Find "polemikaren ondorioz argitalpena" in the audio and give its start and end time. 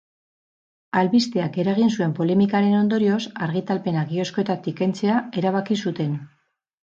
2.19-4.05